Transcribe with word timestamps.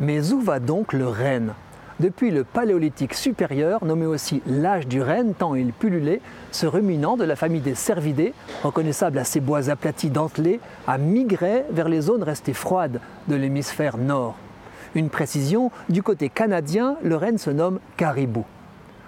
Mais 0.00 0.32
où 0.32 0.40
va 0.40 0.58
donc 0.58 0.92
le 0.92 1.06
renne? 1.06 1.52
Depuis 2.00 2.32
le 2.32 2.42
Paléolithique 2.42 3.14
supérieur, 3.14 3.84
nommé 3.84 4.06
aussi 4.06 4.42
l'âge 4.46 4.88
du 4.88 5.00
renne, 5.00 5.34
tant 5.34 5.54
il 5.54 5.72
pullulait, 5.72 6.20
ce 6.50 6.66
ruminant 6.66 7.16
de 7.16 7.22
la 7.22 7.36
famille 7.36 7.60
des 7.60 7.76
cervidés, 7.76 8.34
reconnaissable 8.64 9.18
à 9.18 9.24
ses 9.24 9.38
bois 9.38 9.70
aplatis 9.70 10.10
dentelés, 10.10 10.58
a 10.88 10.98
migré 10.98 11.64
vers 11.70 11.88
les 11.88 12.00
zones 12.00 12.24
restées 12.24 12.52
froides 12.52 13.00
de 13.28 13.36
l'hémisphère 13.36 13.96
nord. 13.96 14.34
Une 14.96 15.08
précision, 15.08 15.70
du 15.88 16.02
côté 16.02 16.28
canadien, 16.28 16.96
le 17.04 17.14
renne 17.14 17.38
se 17.38 17.50
nomme 17.50 17.78
caribou. 17.96 18.44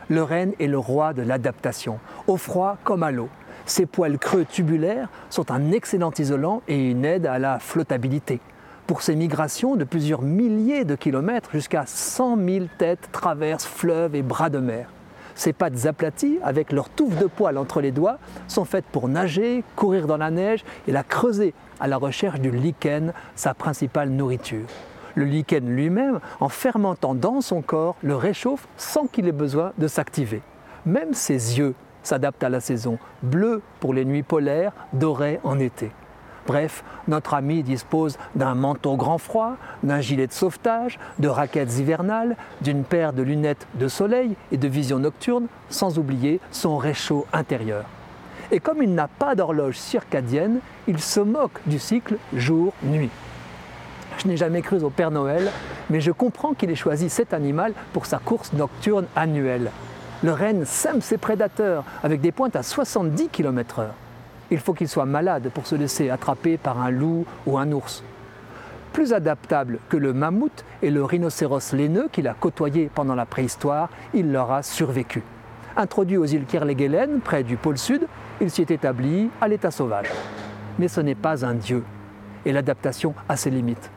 Le 0.09 0.23
renne 0.23 0.53
est 0.61 0.69
le 0.69 0.79
roi 0.79 1.13
de 1.13 1.23
l'adaptation, 1.23 1.99
au 2.29 2.37
froid 2.37 2.77
comme 2.85 3.03
à 3.03 3.11
l'eau. 3.11 3.31
Ses 3.67 3.87
poils 3.87 4.19
creux 4.19 4.45
tubulaires 4.45 5.09
sont 5.29 5.51
un 5.51 5.73
excellent 5.73 6.13
isolant 6.17 6.63
et 6.69 6.91
une 6.91 7.05
aide 7.05 7.27
à 7.27 7.41
la 7.41 7.59
flottabilité. 7.59 8.41
Pour 8.87 9.01
ces 9.01 9.17
migrations 9.17 9.77
de 9.77 9.85
plusieurs 9.85 10.21
milliers 10.21 10.85
de 10.85 10.95
kilomètres, 10.95 11.49
jusqu'à 11.53 11.85
100 11.87 12.37
000 12.37 12.67
têtes 12.77 13.09
traversent 13.13 13.65
fleuves 13.65 14.15
et 14.15 14.21
bras 14.21 14.51
de 14.51 14.59
mer. 14.59 14.91
Ces 15.35 15.55
pattes 15.55 15.87
aplaties, 15.87 16.39
avec 16.43 16.71
leurs 16.71 16.91
touffes 16.91 17.19
de 17.19 17.25
poils 17.25 17.57
entre 17.57 17.81
les 17.81 17.93
doigts, 17.93 18.19
sont 18.47 18.67
faites 18.67 18.85
pour 18.85 19.09
nager, 19.09 19.65
courir 19.75 20.07
dans 20.07 20.19
la 20.19 20.31
neige 20.31 20.65
et 20.87 20.93
la 20.93 21.03
creuser 21.03 21.55
à 21.81 21.89
la 21.89 21.97
recherche 21.97 22.41
du 22.41 22.51
lichen, 22.51 23.15
sa 23.35 23.55
principale 23.55 24.11
nourriture. 24.11 24.67
Le 25.15 25.25
lichen 25.25 25.67
lui-même, 25.67 26.21
en 26.41 26.51
fermentant 26.51 27.15
dans 27.15 27.41
son 27.41 27.63
corps, 27.63 27.97
le 28.03 28.17
réchauffe 28.17 28.69
sans 28.77 29.07
qu'il 29.07 29.27
ait 29.27 29.33
besoin 29.33 29.73
de 29.79 29.89
s'activer. 29.89 30.43
Même 30.85 31.15
ses 31.15 31.59
yeux 31.59 31.75
s'adaptent 32.03 32.45
à 32.45 32.51
la 32.51 32.61
saison, 32.61 32.99
bleu 33.23 33.63
pour 33.81 33.95
les 33.95 34.05
nuits 34.05 34.23
polaires, 34.23 34.73
doré 34.93 35.41
en 35.43 35.59
été. 35.59 35.91
Bref, 36.47 36.85
notre 37.09 37.35
ami 37.35 37.63
dispose 37.63 38.19
d'un 38.35 38.55
manteau 38.55 38.97
grand 38.97 39.19
froid, 39.19 39.57
d'un 39.83 40.01
gilet 40.01 40.27
de 40.27 40.33
sauvetage, 40.33 40.99
de 41.19 41.29
raquettes 41.29 41.79
hivernales, 41.79 42.37
d'une 42.61 42.85
paire 42.85 43.13
de 43.13 43.23
lunettes 43.23 43.67
de 43.75 43.89
soleil 43.89 44.37
et 44.53 44.59
de 44.59 44.69
vision 44.69 44.99
nocturne, 44.99 45.47
sans 45.71 45.99
oublier 45.99 46.41
son 46.51 46.77
réchaud 46.77 47.27
intérieur. 47.33 47.85
Et 48.51 48.61
comme 48.61 48.83
il 48.83 48.95
n'a 48.95 49.09
pas 49.09 49.35
d'horloge 49.35 49.79
circadienne, 49.79 50.61
il 50.87 51.01
se 51.01 51.21
moque 51.21 51.61
du 51.67 51.79
cycle 51.79 52.17
jour-nuit. 52.35 53.11
Je 54.19 54.29
n'ai 54.29 54.37
jamais 54.37 54.61
cru 54.63 54.83
au 54.83 54.91
Père 54.91 55.11
Noël, 55.11 55.51
mais 55.89 56.01
je 56.01 56.13
comprends 56.13 56.53
qu'il 56.53 56.71
ait 56.71 56.77
choisi 56.77 57.09
cet 57.09 57.33
animal 57.33 57.73
pour 57.93 58.07
sa 58.07 58.19
course 58.19 58.53
nocturne 58.53 59.07
annuelle. 59.17 59.71
Le 60.23 60.33
renne 60.33 60.65
sème 60.65 61.01
ses 61.01 61.19
prédateurs 61.19 61.85
avec 62.03 62.21
des 62.21 62.33
pointes 62.33 62.57
à 62.57 62.63
70 62.63 63.29
km/h. 63.31 63.89
Il 64.51 64.59
faut 64.59 64.75
qu'il 64.75 64.89
soit 64.89 65.07
malade 65.07 65.51
pour 65.53 65.67
se 65.67 65.75
laisser 65.75 66.11
attraper 66.11 66.57
par 66.57 66.81
un 66.81 66.91
loup 66.91 67.25
ou 67.47 67.59
un 67.59 67.71
ours. 67.73 68.03
Plus 68.93 69.13
adaptable 69.13 69.79
que 69.89 69.97
le 69.97 70.13
mammouth 70.13 70.65
et 70.83 70.91
le 70.91 71.05
rhinocéros 71.05 71.73
laineux 71.73 72.09
qu'il 72.13 72.29
a 72.29 72.35
côtoyé 72.35 72.91
pendant 72.95 73.15
la 73.15 73.27
préhistoire, 73.27 73.89
il 74.13 74.31
leur 74.31 74.53
a 74.53 74.63
survécu. 74.63 75.23
Introduit 75.77 76.17
aux 76.17 76.27
îles 76.27 76.45
Kerguelen, 76.45 77.21
près 77.21 77.43
du 77.43 77.57
pôle 77.57 77.79
sud, 77.79 78.07
il 78.41 78.51
s'y 78.51 78.61
est 78.61 78.71
établi 78.71 79.31
à 79.41 79.49
l'état 79.49 79.73
sauvage. 79.73 80.09
Mais 80.79 80.87
ce 80.87 81.01
n'est 81.01 81.17
pas 81.17 81.45
un 81.45 81.55
dieu, 81.55 81.83
et 82.45 82.53
l'adaptation 82.53 83.15
a 83.29 83.37
ses 83.37 83.51
limites. 83.51 83.91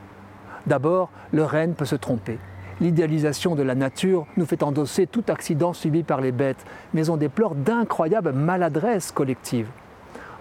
D'abord, 0.66 1.10
le 1.32 1.44
renne 1.44 1.74
peut 1.74 1.84
se 1.84 1.94
tromper. 1.94 2.38
L'idéalisation 2.80 3.54
de 3.54 3.62
la 3.62 3.74
nature 3.74 4.26
nous 4.36 4.46
fait 4.46 4.62
endosser 4.62 5.06
tout 5.06 5.24
accident 5.28 5.72
subi 5.72 6.02
par 6.02 6.20
les 6.20 6.32
bêtes, 6.32 6.64
mais 6.94 7.10
on 7.10 7.16
déplore 7.16 7.54
d'incroyables 7.54 8.32
maladresses 8.32 9.12
collectives. 9.12 9.68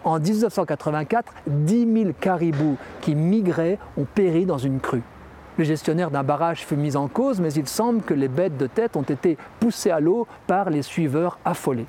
En 0.07 0.21
1984, 0.21 1.33
10 1.47 1.93
000 2.03 2.11
caribous 2.17 2.77
qui 3.01 3.13
migraient 3.13 3.77
ont 3.97 4.05
péri 4.05 4.45
dans 4.45 4.57
une 4.57 4.79
crue. 4.79 5.03
Le 5.57 5.65
gestionnaire 5.65 6.11
d'un 6.11 6.23
barrage 6.23 6.65
fut 6.65 6.77
mis 6.77 6.95
en 6.95 7.09
cause, 7.09 7.41
mais 7.41 7.51
il 7.51 7.67
semble 7.67 8.01
que 8.01 8.13
les 8.13 8.29
bêtes 8.29 8.55
de 8.55 8.67
tête 8.67 8.95
ont 8.95 9.01
été 9.01 9.37
poussées 9.59 9.91
à 9.91 9.99
l'eau 9.99 10.25
par 10.47 10.69
les 10.69 10.81
suiveurs 10.81 11.39
affolés. 11.43 11.87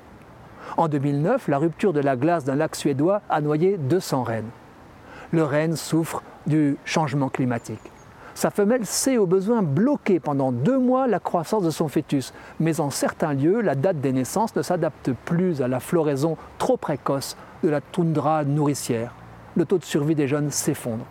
En 0.75 0.89
2009, 0.89 1.47
la 1.47 1.59
rupture 1.59 1.93
de 1.93 2.01
la 2.01 2.17
glace 2.17 2.43
d'un 2.43 2.55
lac 2.55 2.75
suédois 2.75 3.21
a 3.29 3.39
noyé 3.39 3.77
200 3.77 4.23
rennes. 4.23 4.49
Le 5.31 5.45
renne 5.45 5.77
souffre 5.77 6.21
du 6.45 6.75
changement 6.83 7.29
climatique. 7.29 7.79
Sa 8.35 8.49
femelle 8.49 8.85
sait 8.85 9.17
au 9.17 9.25
besoin 9.25 9.61
bloquer 9.61 10.19
pendant 10.19 10.51
deux 10.51 10.77
mois 10.77 11.07
la 11.07 11.19
croissance 11.19 11.63
de 11.63 11.69
son 11.69 11.87
fœtus, 11.87 12.33
mais 12.59 12.79
en 12.79 12.89
certains 12.89 13.33
lieux, 13.33 13.61
la 13.61 13.75
date 13.75 13.99
des 14.01 14.13
naissances 14.13 14.55
ne 14.55 14.61
s'adapte 14.61 15.11
plus 15.25 15.61
à 15.61 15.67
la 15.67 15.79
floraison 15.79 16.37
trop 16.57 16.77
précoce 16.77 17.35
de 17.63 17.69
la 17.69 17.81
toundra 17.81 18.43
nourricière. 18.43 19.13
Le 19.55 19.65
taux 19.65 19.77
de 19.77 19.83
survie 19.83 20.15
des 20.15 20.27
jeunes 20.27 20.51
s'effondre. 20.51 21.05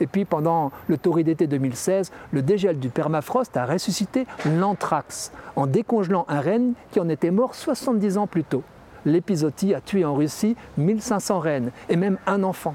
Et 0.00 0.06
puis 0.06 0.24
pendant 0.24 0.72
le 0.88 0.98
torride 0.98 1.26
d'été 1.26 1.46
2016, 1.46 2.10
le 2.32 2.42
dégel 2.42 2.78
du 2.78 2.88
permafrost 2.88 3.56
a 3.56 3.66
ressuscité 3.66 4.26
l'anthrax 4.44 5.32
en 5.54 5.66
décongelant 5.66 6.24
un 6.28 6.40
renne 6.40 6.72
qui 6.90 7.00
en 7.00 7.08
était 7.08 7.30
mort 7.30 7.54
70 7.54 8.18
ans 8.18 8.26
plus 8.26 8.44
tôt. 8.44 8.64
L'épisodie 9.04 9.74
a 9.74 9.80
tué 9.80 10.04
en 10.04 10.14
Russie 10.14 10.56
1500 10.76 11.38
rennes 11.38 11.70
et 11.88 11.96
même 11.96 12.18
un 12.26 12.42
enfant. 12.42 12.74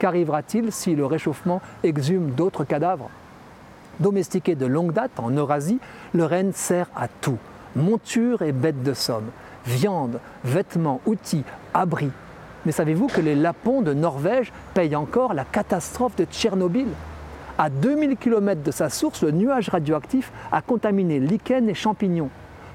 Qu'arrivera-t-il 0.00 0.72
si 0.72 0.96
le 0.96 1.04
réchauffement 1.04 1.60
exhume 1.84 2.30
d'autres 2.30 2.64
cadavres? 2.64 3.10
Domestiqué 4.00 4.54
de 4.54 4.64
longue 4.64 4.94
date 4.94 5.20
en 5.20 5.30
Eurasie, 5.30 5.78
le 6.14 6.24
renne 6.24 6.52
sert 6.54 6.88
à 6.96 7.06
tout 7.06 7.36
monture 7.76 8.40
et 8.40 8.52
bête 8.52 8.82
de 8.82 8.94
somme, 8.94 9.28
viande, 9.66 10.18
vêtements, 10.42 11.02
outils, 11.04 11.44
abris. 11.74 12.10
Mais 12.64 12.72
savez-vous 12.72 13.08
que 13.08 13.20
les 13.20 13.34
Lapons 13.34 13.82
de 13.82 13.92
Norvège 13.92 14.54
payent 14.72 14.96
encore 14.96 15.34
la 15.34 15.44
catastrophe 15.44 16.16
de 16.16 16.24
Tchernobyl? 16.24 16.88
À 17.58 17.68
2000 17.68 18.16
km 18.16 18.62
de 18.62 18.70
sa 18.70 18.88
source, 18.88 19.22
le 19.22 19.32
nuage 19.32 19.68
radioactif 19.68 20.32
a 20.50 20.62
contaminé 20.62 21.20
lichen 21.20 21.68
et 21.68 21.74
champignons. 21.74 22.30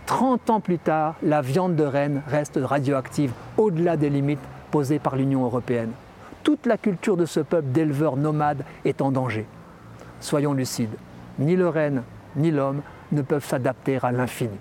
30 0.05 0.51
ans 0.51 0.59
plus 0.59 0.77
tard, 0.77 1.15
la 1.23 1.41
viande 1.41 1.75
de 1.75 1.85
renne 1.85 2.21
reste 2.27 2.59
radioactive 2.63 3.31
au-delà 3.57 3.97
des 3.97 4.11
limites 4.11 4.37
posées 4.69 4.99
par 4.99 5.15
l'Union 5.15 5.43
européenne. 5.43 5.91
Toute 6.45 6.67
la 6.67 6.77
culture 6.77 7.17
de 7.17 7.25
ce 7.25 7.39
peuple 7.39 7.69
d'éleveurs 7.69 8.17
nomades 8.17 8.63
est 8.85 9.01
en 9.01 9.11
danger. 9.11 9.47
Soyons 10.21 10.53
lucides, 10.53 10.95
ni 11.39 11.55
le 11.55 11.67
renne 11.67 12.03
ni 12.35 12.51
l'homme 12.51 12.81
ne 13.11 13.23
peuvent 13.23 13.43
s'adapter 13.43 13.97
à 14.03 14.11
l'infini. 14.11 14.59